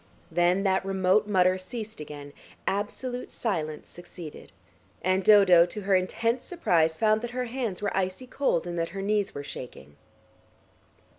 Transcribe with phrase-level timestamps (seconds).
[0.31, 2.33] Then that remote mutter ceased again,
[2.65, 4.51] absolute silence succeeded,
[5.03, 8.89] and Dodo, to her intense surprise, found that her hands were icy cold and that
[8.97, 9.97] her knees were shaking.